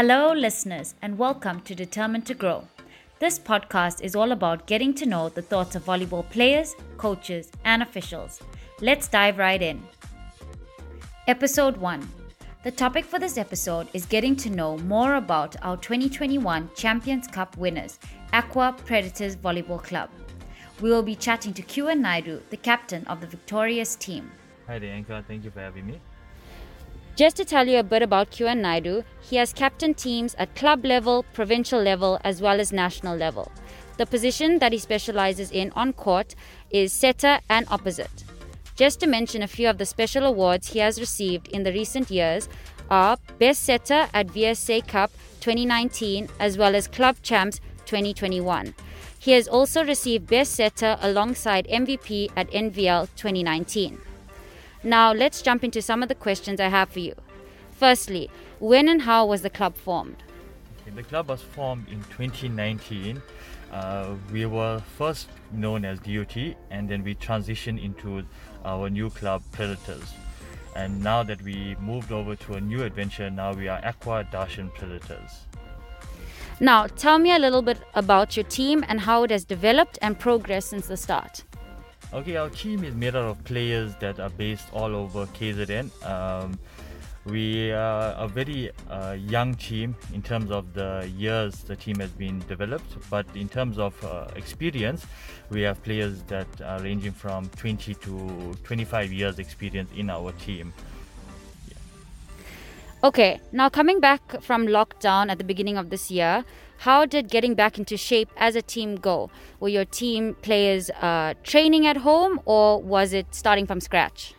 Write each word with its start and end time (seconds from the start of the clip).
Hello, 0.00 0.32
listeners, 0.32 0.94
and 1.02 1.18
welcome 1.18 1.60
to 1.60 1.74
Determined 1.74 2.24
to 2.24 2.32
Grow. 2.32 2.66
This 3.18 3.38
podcast 3.38 4.00
is 4.00 4.16
all 4.16 4.32
about 4.32 4.66
getting 4.66 4.94
to 4.94 5.04
know 5.04 5.28
the 5.28 5.42
thoughts 5.42 5.76
of 5.76 5.84
volleyball 5.84 6.26
players, 6.30 6.74
coaches, 6.96 7.52
and 7.66 7.82
officials. 7.82 8.40
Let's 8.80 9.08
dive 9.08 9.36
right 9.36 9.60
in. 9.60 9.82
Episode 11.28 11.76
1 11.76 12.08
The 12.64 12.70
topic 12.70 13.04
for 13.04 13.18
this 13.18 13.36
episode 13.36 13.88
is 13.92 14.06
getting 14.06 14.36
to 14.36 14.48
know 14.48 14.78
more 14.78 15.16
about 15.16 15.54
our 15.60 15.76
2021 15.76 16.70
Champions 16.74 17.26
Cup 17.26 17.58
winners, 17.58 17.98
Aqua 18.32 18.74
Predators 18.86 19.36
Volleyball 19.36 19.82
Club. 19.82 20.08
We 20.80 20.88
will 20.88 21.02
be 21.02 21.14
chatting 21.14 21.52
to 21.52 21.62
Quwin 21.62 22.00
Naidoo, 22.00 22.40
the 22.48 22.56
captain 22.56 23.04
of 23.04 23.20
the 23.20 23.26
victorious 23.26 23.96
team. 23.96 24.30
Hi 24.66 24.78
there, 24.78 24.96
Anka. 24.96 25.26
Thank 25.26 25.44
you 25.44 25.50
for 25.50 25.60
having 25.60 25.86
me. 25.86 26.00
Just 27.20 27.36
to 27.36 27.44
tell 27.44 27.68
you 27.68 27.78
a 27.78 27.82
bit 27.82 28.00
about 28.00 28.30
Quwin 28.30 28.62
Naidoo, 28.62 29.04
he 29.20 29.36
has 29.36 29.52
captained 29.52 29.98
teams 29.98 30.34
at 30.38 30.54
club 30.54 30.86
level, 30.86 31.22
provincial 31.34 31.78
level, 31.78 32.18
as 32.24 32.40
well 32.40 32.58
as 32.58 32.72
national 32.72 33.14
level. 33.14 33.52
The 33.98 34.06
position 34.06 34.58
that 34.60 34.72
he 34.72 34.78
specializes 34.78 35.50
in 35.50 35.70
on 35.76 35.92
court 35.92 36.34
is 36.70 36.94
setter 36.94 37.40
and 37.50 37.66
opposite. 37.70 38.24
Just 38.74 39.00
to 39.00 39.06
mention 39.06 39.42
a 39.42 39.46
few 39.46 39.68
of 39.68 39.76
the 39.76 39.84
special 39.84 40.24
awards 40.24 40.72
he 40.72 40.78
has 40.78 40.98
received 40.98 41.48
in 41.48 41.62
the 41.62 41.74
recent 41.74 42.10
years 42.10 42.48
are 42.88 43.18
Best 43.38 43.64
Setter 43.64 44.08
at 44.14 44.28
VSA 44.28 44.88
Cup 44.88 45.10
2019 45.40 46.26
as 46.38 46.56
well 46.56 46.74
as 46.74 46.88
Club 46.88 47.16
Champs 47.22 47.60
2021. 47.84 48.74
He 49.18 49.32
has 49.32 49.46
also 49.46 49.84
received 49.84 50.26
Best 50.26 50.54
Setter 50.54 50.96
alongside 51.02 51.68
MVP 51.68 52.30
at 52.34 52.50
NVL 52.50 53.10
2019. 53.16 54.00
Now, 54.82 55.12
let's 55.12 55.42
jump 55.42 55.62
into 55.62 55.82
some 55.82 56.02
of 56.02 56.08
the 56.08 56.14
questions 56.14 56.58
I 56.58 56.68
have 56.68 56.88
for 56.88 57.00
you. 57.00 57.14
Firstly, 57.72 58.30
when 58.58 58.88
and 58.88 59.02
how 59.02 59.26
was 59.26 59.42
the 59.42 59.50
club 59.50 59.76
formed? 59.76 60.22
Okay, 60.82 60.96
the 60.96 61.02
club 61.02 61.28
was 61.28 61.42
formed 61.42 61.88
in 61.88 62.02
2019. 62.04 63.20
Uh, 63.70 64.14
we 64.32 64.46
were 64.46 64.82
first 64.96 65.28
known 65.52 65.84
as 65.84 65.98
DOT 66.00 66.36
and 66.70 66.88
then 66.88 67.04
we 67.04 67.14
transitioned 67.14 67.82
into 67.82 68.24
our 68.64 68.88
new 68.88 69.10
club, 69.10 69.42
Predators. 69.52 70.14
And 70.74 71.02
now 71.02 71.22
that 71.24 71.42
we 71.42 71.76
moved 71.80 72.10
over 72.10 72.34
to 72.36 72.54
a 72.54 72.60
new 72.60 72.82
adventure, 72.82 73.30
now 73.30 73.52
we 73.52 73.68
are 73.68 73.80
Aqua 73.84 74.26
Darshan 74.32 74.72
Predators. 74.74 75.46
Now, 76.58 76.86
tell 76.86 77.18
me 77.18 77.32
a 77.32 77.38
little 77.38 77.62
bit 77.62 77.78
about 77.94 78.36
your 78.36 78.44
team 78.44 78.84
and 78.88 79.00
how 79.00 79.24
it 79.24 79.30
has 79.30 79.44
developed 79.44 79.98
and 80.02 80.18
progressed 80.18 80.70
since 80.70 80.86
the 80.86 80.96
start. 80.96 81.44
Okay, 82.12 82.34
our 82.34 82.50
team 82.50 82.82
is 82.82 82.92
made 82.96 83.14
out 83.14 83.22
of 83.22 83.44
players 83.44 83.94
that 84.00 84.18
are 84.18 84.30
based 84.30 84.66
all 84.72 84.96
over 84.96 85.26
KZN. 85.26 85.90
Um, 86.04 86.58
we 87.24 87.70
are 87.70 88.14
a 88.18 88.26
very 88.26 88.72
uh, 88.88 89.12
young 89.12 89.54
team 89.54 89.94
in 90.12 90.20
terms 90.20 90.50
of 90.50 90.74
the 90.74 91.08
years 91.16 91.60
the 91.62 91.76
team 91.76 92.00
has 92.00 92.10
been 92.10 92.40
developed, 92.48 92.96
but 93.10 93.26
in 93.36 93.48
terms 93.48 93.78
of 93.78 93.94
uh, 94.04 94.26
experience, 94.34 95.06
we 95.50 95.60
have 95.60 95.80
players 95.84 96.22
that 96.24 96.48
are 96.62 96.80
ranging 96.80 97.12
from 97.12 97.48
20 97.50 97.94
to 97.94 98.56
25 98.64 99.12
years 99.12 99.38
experience 99.38 99.90
in 99.94 100.10
our 100.10 100.32
team. 100.32 100.72
Okay, 103.04 103.40
now 103.52 103.68
coming 103.68 104.00
back 104.00 104.42
from 104.42 104.66
lockdown 104.66 105.30
at 105.30 105.38
the 105.38 105.44
beginning 105.44 105.78
of 105.78 105.90
this 105.90 106.10
year, 106.10 106.44
how 106.80 107.04
did 107.04 107.28
getting 107.28 107.54
back 107.54 107.76
into 107.76 107.96
shape 107.98 108.30
as 108.38 108.56
a 108.56 108.62
team 108.62 108.96
go? 108.96 109.30
Were 109.60 109.68
your 109.68 109.84
team 109.84 110.34
players 110.40 110.88
uh, 111.02 111.34
training 111.42 111.86
at 111.86 111.98
home 111.98 112.40
or 112.46 112.80
was 112.80 113.12
it 113.12 113.34
starting 113.34 113.66
from 113.66 113.80
scratch? 113.80 114.34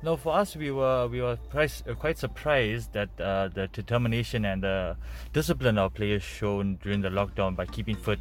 No, 0.00 0.16
for 0.16 0.34
us, 0.36 0.54
we 0.54 0.70
were 0.70 1.08
we 1.08 1.20
were 1.20 1.38
uh, 1.52 1.94
quite 1.98 2.18
surprised 2.18 2.92
that 2.92 3.08
uh, 3.20 3.48
the 3.48 3.66
determination 3.66 4.44
and 4.44 4.62
the 4.62 4.96
discipline 5.32 5.76
our 5.76 5.90
players 5.90 6.22
shown 6.22 6.78
during 6.82 7.00
the 7.00 7.08
lockdown 7.08 7.56
by 7.56 7.66
keeping 7.66 7.96
fit, 7.96 8.20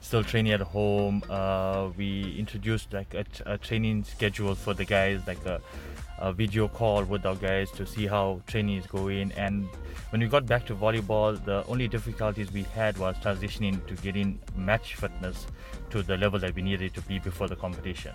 still 0.00 0.24
training 0.24 0.52
at 0.52 0.62
home. 0.62 1.22
Uh, 1.28 1.90
we 1.98 2.34
introduced 2.38 2.94
like 2.94 3.12
a, 3.12 3.26
a, 3.44 3.58
training 3.58 4.04
schedule 4.04 4.54
for 4.54 4.72
the 4.72 4.86
guys, 4.86 5.20
like 5.26 5.44
a, 5.44 5.60
a 6.18 6.32
video 6.32 6.66
call 6.66 7.04
with 7.04 7.26
our 7.26 7.36
guys 7.36 7.70
to 7.72 7.86
see 7.86 8.06
how 8.06 8.40
training 8.46 8.78
is 8.78 8.86
going 8.86 9.30
and 9.32 9.68
when 10.10 10.22
we 10.22 10.26
got 10.26 10.46
back 10.46 10.64
to 10.64 10.74
volleyball, 10.74 11.44
the 11.44 11.62
only 11.66 11.86
difficulties 11.86 12.50
we 12.50 12.62
had 12.62 12.96
was 12.96 13.14
transitioning 13.16 13.86
to 13.86 13.94
getting 13.96 14.40
match 14.56 14.94
fitness 14.94 15.46
to 15.90 16.02
the 16.02 16.16
level 16.16 16.38
that 16.38 16.54
we 16.54 16.62
needed 16.62 16.94
to 16.94 17.02
be 17.02 17.18
before 17.18 17.46
the 17.46 17.56
competition. 17.56 18.14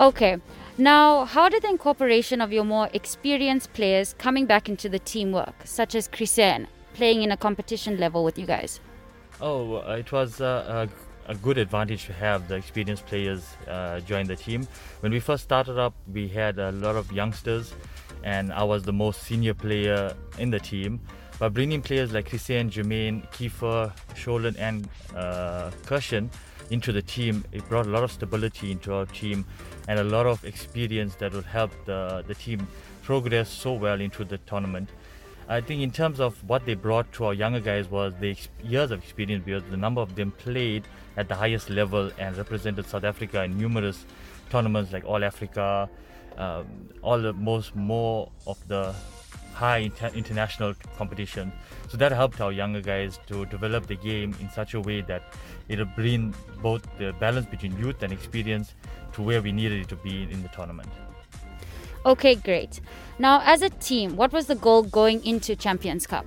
Okay, 0.00 0.38
now 0.76 1.24
how 1.24 1.48
did 1.48 1.62
the 1.62 1.68
incorporation 1.68 2.40
of 2.40 2.52
your 2.52 2.64
more 2.64 2.88
experienced 2.92 3.72
players 3.74 4.12
coming 4.18 4.44
back 4.44 4.68
into 4.68 4.88
the 4.88 4.98
teamwork, 4.98 5.54
such 5.64 5.94
as 5.94 6.08
Chrisen, 6.08 6.66
playing 6.94 7.22
in 7.22 7.30
a 7.30 7.36
competition 7.36 7.98
level 7.98 8.24
with 8.24 8.36
you 8.36 8.44
guys? 8.44 8.80
Oh, 9.40 9.76
uh, 9.76 9.96
it 9.96 10.10
was 10.10 10.40
uh, 10.40 10.88
a, 11.28 11.32
a, 11.32 11.36
good 11.36 11.58
advantage 11.58 12.06
to 12.06 12.12
have 12.12 12.48
the 12.48 12.56
experienced 12.56 13.06
players 13.06 13.46
uh, 13.68 14.00
join 14.00 14.26
the 14.26 14.34
team. 14.34 14.66
When 14.98 15.12
we 15.12 15.20
first 15.20 15.44
started 15.44 15.78
up, 15.78 15.94
we 16.12 16.26
had 16.26 16.58
a 16.58 16.72
lot 16.72 16.96
of 16.96 17.12
youngsters 17.12 17.72
and 18.24 18.52
I 18.52 18.64
was 18.64 18.82
the 18.82 18.92
most 18.92 19.22
senior 19.22 19.54
player 19.54 20.12
in 20.38 20.50
the 20.50 20.58
team. 20.58 21.00
But 21.38 21.52
bringing 21.52 21.82
players 21.82 22.12
like 22.12 22.28
Christian, 22.28 22.70
Jermaine, 22.70 23.28
Kiefer, 23.32 23.92
Sholan, 24.14 24.56
and 24.58 24.88
uh, 25.16 25.70
into 26.70 26.92
the 26.92 27.02
team, 27.02 27.44
it 27.52 27.68
brought 27.68 27.86
a 27.86 27.90
lot 27.90 28.04
of 28.04 28.12
stability 28.12 28.70
into 28.70 28.92
our 28.94 29.06
team 29.06 29.44
and 29.88 29.98
a 29.98 30.04
lot 30.04 30.26
of 30.26 30.44
experience 30.44 31.14
that 31.16 31.32
will 31.32 31.42
help 31.42 31.70
the, 31.84 32.24
the 32.26 32.34
team 32.34 32.66
progress 33.02 33.50
so 33.50 33.72
well 33.72 34.00
into 34.00 34.24
the 34.24 34.38
tournament. 34.38 34.88
I 35.46 35.60
think 35.60 35.82
in 35.82 35.90
terms 35.90 36.20
of 36.20 36.42
what 36.48 36.64
they 36.64 36.74
brought 36.74 37.12
to 37.14 37.26
our 37.26 37.34
younger 37.34 37.60
guys 37.60 37.90
was 37.90 38.14
the 38.18 38.34
years 38.62 38.90
of 38.90 39.02
experience 39.02 39.44
because 39.44 39.62
the 39.70 39.76
number 39.76 40.00
of 40.00 40.14
them 40.14 40.30
played 40.30 40.84
at 41.18 41.28
the 41.28 41.34
highest 41.34 41.68
level 41.68 42.10
and 42.18 42.36
represented 42.36 42.86
South 42.86 43.04
Africa 43.04 43.42
in 43.42 43.58
numerous 43.58 44.06
tournaments 44.48 44.90
like 44.92 45.04
All 45.04 45.22
Africa, 45.22 45.88
um, 46.38 46.66
all 47.02 47.20
the 47.20 47.34
most 47.34 47.76
more 47.76 48.30
of 48.46 48.56
the 48.68 48.94
high 49.54 49.78
inter- 49.78 50.10
international 50.14 50.74
competition. 50.98 51.52
So 51.88 51.96
that 51.96 52.12
helped 52.12 52.40
our 52.40 52.52
younger 52.52 52.80
guys 52.80 53.18
to 53.28 53.46
develop 53.46 53.86
the 53.86 53.94
game 53.94 54.34
in 54.40 54.50
such 54.50 54.74
a 54.74 54.80
way 54.80 55.00
that 55.02 55.32
it'll 55.68 55.86
bring 55.86 56.34
both 56.62 56.82
the 56.98 57.12
balance 57.20 57.46
between 57.46 57.78
youth 57.78 58.02
and 58.02 58.12
experience 58.12 58.74
to 59.12 59.22
where 59.22 59.40
we 59.40 59.52
needed 59.52 59.80
it 59.80 59.88
to 59.88 59.96
be 59.96 60.24
in 60.24 60.42
the 60.42 60.48
tournament. 60.48 60.88
Okay, 62.04 62.34
great. 62.34 62.80
Now, 63.18 63.40
as 63.44 63.62
a 63.62 63.70
team, 63.70 64.16
what 64.16 64.32
was 64.32 64.46
the 64.46 64.56
goal 64.56 64.82
going 64.82 65.24
into 65.24 65.56
Champions 65.56 66.06
Cup? 66.06 66.26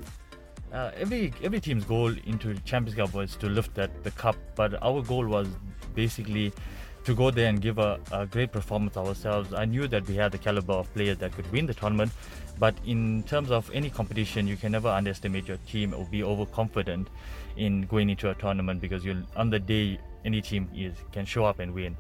Uh, 0.74 0.92
every 0.96 1.34
every 1.44 1.60
team's 1.60 1.86
goal 1.86 2.14
into 2.26 2.54
Champions 2.66 2.96
Cup 2.96 3.14
was 3.14 3.36
to 3.38 3.48
lift 3.48 3.74
that 3.76 4.04
the 4.04 4.12
cup, 4.12 4.36
but 4.56 4.82
our 4.84 5.02
goal 5.02 5.26
was 5.26 5.48
basically 5.96 6.52
to 7.08 7.16
go 7.16 7.32
there 7.32 7.48
and 7.48 7.62
give 7.62 7.78
a, 7.78 7.98
a, 8.12 8.26
great 8.26 8.52
performance 8.52 8.98
ourselves. 8.98 9.54
I 9.54 9.64
knew 9.64 9.88
that 9.88 10.06
we 10.10 10.16
had 10.16 10.34
the 10.34 10.38
caliber 10.38 10.74
of 10.74 10.94
players 10.94 11.18
that 11.20 11.32
could 11.32 11.50
win 11.54 11.66
the 11.66 11.74
tournament, 11.74 12.12
but 12.60 12.76
in 12.86 13.24
terms 13.24 13.50
of 13.50 13.72
any 13.74 13.90
competition, 13.90 14.46
you 14.46 14.58
can 14.58 14.74
never 14.74 14.90
underestimate 14.90 15.48
your 15.48 15.56
team 15.66 15.94
or 15.94 16.04
be 16.04 16.22
overconfident 16.22 17.08
in 17.56 17.84
going 17.84 18.10
into 18.10 18.30
a 18.30 18.36
tournament 18.36 18.82
because 18.82 19.06
you 19.06 19.24
on 19.38 19.50
the 19.50 19.58
day 19.58 19.98
any 20.26 20.42
team 20.42 20.70
is 20.76 20.96
can 21.14 21.26
show 21.26 21.46
up 21.46 21.60
and 21.60 21.74
win. 21.74 21.96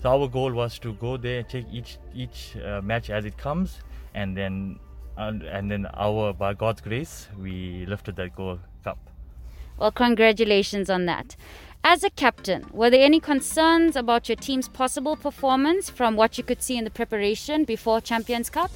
So 0.00 0.08
our 0.08 0.26
goal 0.26 0.52
was 0.52 0.78
to 0.78 0.94
go 0.94 1.18
there, 1.18 1.42
take 1.42 1.66
each 1.70 1.98
each 2.14 2.56
uh, 2.56 2.80
match 2.80 3.10
as 3.10 3.26
it 3.26 3.36
comes, 3.36 3.80
and 4.14 4.34
then 4.34 4.80
and, 5.18 5.42
and 5.42 5.70
then 5.70 5.84
our 5.92 6.32
by 6.32 6.54
God's 6.54 6.80
grace 6.80 7.28
we 7.38 7.84
lifted 7.84 8.16
that 8.16 8.34
gold 8.34 8.60
cup. 8.84 8.98
Well, 9.76 9.92
congratulations 9.92 10.88
on 10.88 11.04
that. 11.04 11.36
As 11.84 12.02
a 12.02 12.10
captain, 12.10 12.64
were 12.72 12.90
there 12.90 13.04
any 13.04 13.20
concerns 13.20 13.96
about 13.96 14.28
your 14.28 14.36
team's 14.36 14.68
possible 14.68 15.16
performance 15.16 15.88
from 15.88 16.16
what 16.16 16.36
you 16.36 16.44
could 16.44 16.62
see 16.62 16.76
in 16.76 16.84
the 16.84 16.90
preparation 16.90 17.64
before 17.64 18.00
Champions 18.00 18.50
Cup? 18.50 18.70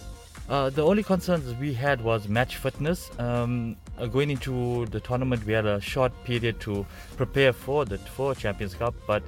Uh, 0.48 0.70
the 0.70 0.82
only 0.84 1.02
concerns 1.02 1.54
we 1.56 1.72
had 1.72 2.00
was 2.02 2.28
match 2.28 2.56
fitness. 2.56 3.10
Um, 3.18 3.76
uh, 3.98 4.06
going 4.06 4.30
into 4.30 4.86
the 4.86 5.00
tournament, 5.00 5.44
we 5.44 5.52
had 5.52 5.66
a 5.66 5.80
short 5.80 6.12
period 6.24 6.60
to 6.60 6.86
prepare 7.16 7.52
for 7.52 7.84
the 7.84 7.98
for 7.98 8.34
Champions 8.34 8.74
Cup, 8.74 8.94
but 9.06 9.22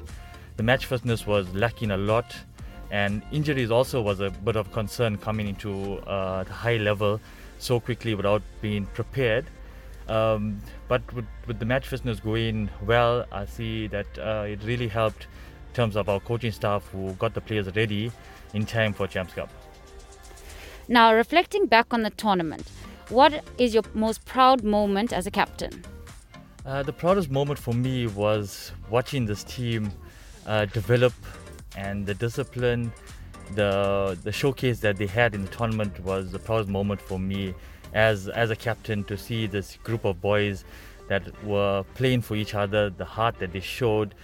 the 0.57 0.63
match 0.63 0.87
fitness 0.87 1.27
was 1.27 1.53
lacking 1.55 1.91
a 1.91 1.97
lot, 1.97 2.37
and 2.91 3.23
injuries 3.33 3.71
also 3.71 4.01
was 4.01 4.21
a 4.21 4.31
bit 4.31 4.57
of 4.57 4.73
concern 4.73 5.17
coming 5.17 5.49
into 5.49 5.99
uh, 6.01 6.45
the 6.45 6.53
high 6.53 6.77
level 6.77 7.21
so 7.59 7.79
quickly 7.79 8.15
without 8.15 8.43
being 8.61 8.87
prepared. 8.87 9.47
Um, 10.09 10.61
but 10.89 11.01
with, 11.15 11.27
with, 11.47 11.59
the 11.59 11.65
match 11.65 11.87
fitness 11.87 12.21
going 12.21 12.69
well, 12.85 13.25
I 13.31 13.45
see 13.45 13.87
that 13.89 14.07
uh, 14.19 14.45
it 14.49 14.63
really 14.65 14.89
helped 14.89 15.27
in 15.69 15.75
terms 15.75 15.97
of 15.97 16.09
our 16.09 16.21
coaching 16.21 16.53
staff 16.53 16.87
who 16.89 17.13
got 17.15 17.35
the 17.35 17.41
players 17.41 17.75
ready 17.77 18.11
in 18.53 18.67
time 18.67 18.93
for 18.93 19.07
Champs 19.07 19.33
Cup. 19.33 19.49
Now, 20.89 21.15
reflecting 21.15 21.67
back 21.67 21.95
on 21.95 22.03
the 22.03 22.11
tournament, 22.11 22.69
what 23.09 23.45
is 23.59 23.75
your 23.75 23.85
most 23.95 24.25
proud 24.25 24.65
moment 24.65 25.13
as 25.13 25.27
a 25.27 25.31
captain? 25.31 25.85
Uh, 26.67 26.83
the 26.83 26.93
proudest 26.93 27.31
moment 27.31 27.59
for 27.59 27.75
me 27.75 28.07
was 28.09 28.73
watching 28.91 29.27
this 29.27 29.45
team 29.45 29.91
uh, 30.47 30.65
develop 30.67 31.13
and 31.77 32.07
the 32.07 32.15
discipline, 32.15 32.93
the 33.55 34.19
the 34.23 34.33
showcase 34.33 34.81
that 34.81 34.97
they 34.97 35.07
had 35.07 35.35
in 35.35 35.43
the 35.43 35.49
tournament 35.49 35.99
was 36.01 36.31
the 36.31 36.39
proudest 36.39 36.71
moment 36.71 37.01
for 37.01 37.19
me 37.19 37.55
as 37.95 38.29
as 38.29 38.51
a 38.51 38.57
captain 38.57 39.05
to 39.05 39.17
see 39.17 39.47
this 39.47 39.79
group 39.83 40.05
of 40.05 40.21
boys 40.21 40.65
that 41.09 41.45
were 41.45 41.85
playing 41.95 42.23
for 42.23 42.37
each 42.37 42.55
other, 42.55 42.91
the 42.91 43.05
heart 43.05 43.39
that 43.39 43.53
they 43.53 43.61
showed 43.61 44.15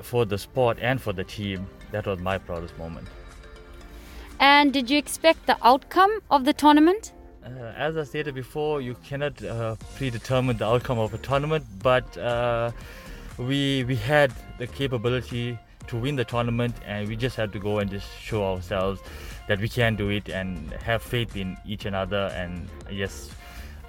for 0.00 0.24
the 0.24 0.38
sport 0.38 0.78
and 0.80 1.00
for 1.00 1.12
the 1.12 1.24
team. 1.24 1.66
That 1.92 2.06
was 2.06 2.18
my 2.20 2.38
proudest 2.38 2.76
moment. 2.78 3.08
And 4.40 4.72
did 4.72 4.90
you 4.90 4.98
expect 4.98 5.46
the 5.46 5.56
outcome 5.62 6.20
of 6.30 6.44
the 6.44 6.52
tournament? 6.52 7.12
Uh, 7.44 7.72
as 7.76 7.96
I 7.96 8.04
stated 8.04 8.34
before, 8.34 8.80
you 8.80 8.96
cannot 9.04 9.42
uh, 9.44 9.76
predetermine 9.96 10.56
the 10.56 10.66
outcome 10.66 10.98
of 10.98 11.12
a 11.12 11.18
tournament, 11.18 11.64
but 11.82 12.16
uh, 12.16 12.72
we 13.36 13.84
we 13.84 13.96
had 13.96 14.32
the 14.58 14.66
capability 14.66 15.58
to 15.88 15.96
win 15.96 16.16
the 16.16 16.24
tournament, 16.24 16.74
and 16.84 17.08
we 17.08 17.16
just 17.16 17.36
had 17.36 17.52
to 17.52 17.58
go 17.58 17.78
and 17.78 17.90
just 17.90 18.06
show 18.20 18.44
ourselves 18.44 19.00
that 19.48 19.60
we 19.60 19.68
can 19.68 19.96
do 19.96 20.08
it 20.08 20.28
and 20.28 20.72
have 20.72 21.02
faith 21.02 21.36
in 21.36 21.56
each 21.66 21.84
another. 21.84 22.30
And 22.34 22.68
yes, 22.90 23.30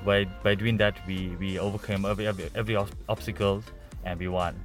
by 0.04 0.26
by 0.44 0.56
doing 0.56 0.78
that, 0.78 0.96
we 1.08 1.36
we 1.40 1.60
overcame 1.60 2.06
every 2.06 2.28
every, 2.28 2.50
every 2.56 2.76
obstacle 3.10 3.64
and 4.04 4.20
we 4.20 4.28
won. 4.28 4.56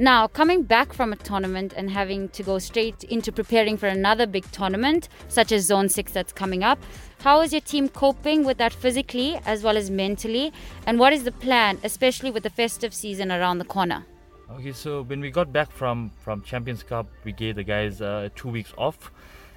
Now, 0.00 0.28
coming 0.28 0.62
back 0.62 0.92
from 0.92 1.12
a 1.12 1.16
tournament 1.16 1.74
and 1.76 1.90
having 1.90 2.28
to 2.28 2.44
go 2.44 2.60
straight 2.60 3.02
into 3.02 3.32
preparing 3.32 3.76
for 3.76 3.88
another 3.88 4.26
big 4.26 4.48
tournament, 4.52 5.08
such 5.26 5.50
as 5.50 5.64
Zone 5.64 5.88
6 5.88 6.12
that's 6.12 6.32
coming 6.32 6.62
up, 6.62 6.78
how 7.22 7.40
is 7.40 7.52
your 7.52 7.60
team 7.60 7.88
coping 7.88 8.44
with 8.44 8.58
that 8.58 8.72
physically 8.72 9.40
as 9.44 9.64
well 9.64 9.76
as 9.76 9.90
mentally? 9.90 10.52
And 10.86 11.00
what 11.00 11.12
is 11.12 11.24
the 11.24 11.32
plan, 11.32 11.80
especially 11.82 12.30
with 12.30 12.44
the 12.44 12.50
festive 12.50 12.94
season 12.94 13.32
around 13.32 13.58
the 13.58 13.64
corner? 13.64 14.06
Okay, 14.50 14.72
so 14.72 15.02
when 15.02 15.20
we 15.20 15.30
got 15.30 15.52
back 15.52 15.70
from, 15.70 16.10
from 16.24 16.40
Champions 16.40 16.82
Cup, 16.82 17.06
we 17.22 17.32
gave 17.32 17.56
the 17.56 17.62
guys 17.62 18.00
uh, 18.00 18.30
two 18.34 18.48
weeks 18.48 18.72
off, 18.78 19.10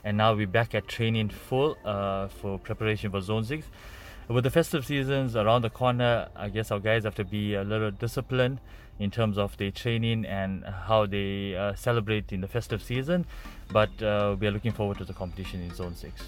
and 0.03 0.17
now 0.17 0.33
we're 0.33 0.45
back 0.45 0.75
at 0.75 0.85
training 0.89 1.29
full 1.29 1.77
uh, 1.85 2.27
for 2.27 2.59
preparation 2.59 3.09
for 3.09 3.21
Zone 3.21 3.45
6. 3.45 3.65
With 4.27 4.43
the 4.43 4.49
festive 4.49 4.85
seasons 4.85 5.37
around 5.37 5.61
the 5.61 5.69
corner, 5.69 6.27
I 6.35 6.49
guess 6.49 6.71
our 6.71 6.79
guys 6.79 7.05
have 7.05 7.15
to 7.15 7.23
be 7.23 7.53
a 7.53 7.63
little 7.63 7.91
disciplined 7.91 8.59
in 8.99 9.11
terms 9.11 9.37
of 9.37 9.55
their 9.55 9.71
training 9.71 10.25
and 10.25 10.65
how 10.65 11.05
they 11.05 11.55
uh, 11.55 11.73
celebrate 11.73 12.33
in 12.33 12.41
the 12.41 12.47
festive 12.49 12.83
season. 12.83 13.25
But 13.71 14.03
uh, 14.03 14.35
we 14.37 14.47
are 14.47 14.51
looking 14.51 14.73
forward 14.73 14.97
to 14.97 15.05
the 15.05 15.13
competition 15.13 15.61
in 15.61 15.73
Zone 15.73 15.95
6. 15.95 16.21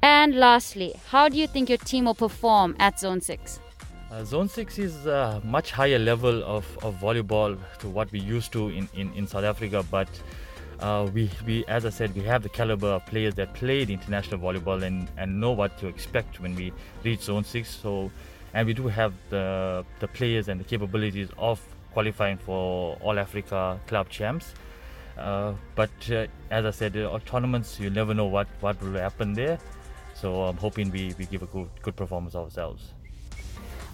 And 0.00 0.34
lastly, 0.34 0.94
how 1.08 1.28
do 1.28 1.36
you 1.36 1.46
think 1.46 1.68
your 1.68 1.78
team 1.78 2.06
will 2.06 2.14
perform 2.14 2.74
at 2.78 2.98
Zone 2.98 3.20
6? 3.20 3.60
Uh, 4.10 4.24
Zone 4.24 4.48
6 4.48 4.78
is 4.78 5.06
a 5.06 5.40
much 5.44 5.70
higher 5.70 5.98
level 5.98 6.42
of, 6.44 6.66
of 6.82 6.94
volleyball 6.96 7.58
to 7.78 7.88
what 7.88 8.10
we 8.10 8.20
used 8.20 8.52
to 8.52 8.68
in, 8.68 8.88
in, 8.94 9.12
in 9.12 9.26
South 9.26 9.44
Africa, 9.44 9.84
but 9.90 10.08
uh, 10.80 11.08
we, 11.12 11.30
we, 11.44 11.64
as 11.66 11.84
I 11.84 11.90
said, 11.90 12.14
we 12.14 12.22
have 12.22 12.42
the 12.42 12.48
caliber 12.48 12.86
of 12.86 13.04
players 13.06 13.34
that 13.34 13.52
played 13.52 13.90
international 13.90 14.40
volleyball 14.40 14.82
and, 14.82 15.08
and 15.18 15.38
know 15.38 15.52
what 15.52 15.76
to 15.78 15.88
expect 15.88 16.40
when 16.40 16.54
we 16.54 16.72
reach 17.04 17.22
Zone 17.22 17.44
6. 17.44 17.68
So 17.68 18.10
and 18.54 18.66
we 18.66 18.72
do 18.72 18.88
have 18.88 19.12
the 19.30 19.84
the 20.00 20.08
players 20.08 20.48
and 20.48 20.58
the 20.60 20.64
capabilities 20.64 21.28
of 21.38 21.60
qualifying 21.92 22.38
for 22.38 22.96
All 23.00 23.18
Africa 23.18 23.78
Club 23.86 24.08
Champs. 24.08 24.54
Uh, 25.18 25.52
but 25.74 25.90
uh, 26.10 26.26
as 26.50 26.64
I 26.64 26.70
said, 26.70 26.96
uh, 26.96 27.18
tournaments 27.26 27.78
you 27.80 27.90
never 27.90 28.14
know 28.14 28.26
what 28.26 28.48
what 28.60 28.80
will 28.82 28.94
happen 28.94 29.34
there. 29.34 29.58
So 30.14 30.44
I'm 30.44 30.56
hoping 30.56 30.90
we, 30.90 31.14
we 31.18 31.26
give 31.26 31.42
a 31.42 31.46
good 31.46 31.68
good 31.82 31.96
performance 31.96 32.34
ourselves. 32.34 32.92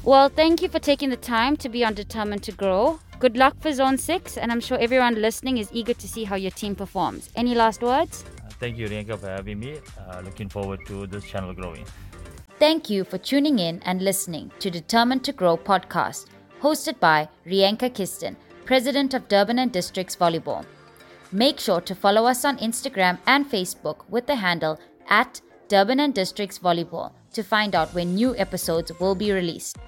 Well, 0.04 0.28
thank 0.28 0.60
you 0.60 0.68
for 0.68 0.78
taking 0.78 1.08
the 1.08 1.16
time 1.16 1.56
to 1.56 1.70
be 1.70 1.82
on 1.82 1.94
Determined 1.94 2.42
to 2.42 2.52
Grow. 2.52 3.00
Good 3.20 3.38
luck 3.38 3.58
for 3.62 3.72
Zone 3.72 3.96
6, 3.96 4.36
and 4.36 4.52
I'm 4.52 4.60
sure 4.60 4.76
everyone 4.76 5.14
listening 5.14 5.56
is 5.56 5.70
eager 5.72 5.94
to 5.94 6.06
see 6.06 6.24
how 6.24 6.36
your 6.36 6.50
team 6.50 6.74
performs. 6.74 7.30
Any 7.36 7.54
last 7.54 7.80
words? 7.80 8.22
Uh, 8.44 8.50
thank 8.60 8.76
you, 8.76 8.86
Reyanka, 8.86 9.18
for 9.18 9.28
having 9.28 9.60
me. 9.60 9.78
Uh, 9.98 10.20
looking 10.22 10.50
forward 10.50 10.80
to 10.88 11.06
this 11.06 11.24
channel 11.24 11.54
growing. 11.54 11.86
Thank 12.58 12.90
you 12.90 13.04
for 13.04 13.16
tuning 13.16 13.58
in 13.58 13.80
and 13.86 14.02
listening 14.02 14.52
to 14.58 14.70
Determined 14.70 15.24
to 15.24 15.32
Grow 15.32 15.56
podcast, 15.56 16.26
hosted 16.60 17.00
by 17.00 17.26
Reyanka 17.46 17.88
Kisten, 17.94 18.36
President 18.66 19.14
of 19.14 19.26
Durban 19.28 19.58
and 19.58 19.72
Districts 19.72 20.16
Volleyball. 20.16 20.66
Make 21.32 21.58
sure 21.58 21.80
to 21.80 21.94
follow 21.94 22.26
us 22.26 22.44
on 22.44 22.58
Instagram 22.58 23.16
and 23.26 23.50
Facebook 23.50 24.04
with 24.10 24.26
the 24.26 24.36
handle 24.36 24.78
at 25.08 25.40
Durban 25.68 25.98
and 25.98 26.12
Districts 26.12 26.58
Volleyball 26.58 27.12
to 27.32 27.42
find 27.42 27.74
out 27.74 27.94
when 27.94 28.14
new 28.14 28.36
episodes 28.36 28.92
will 29.00 29.14
be 29.14 29.32
released. 29.32 29.78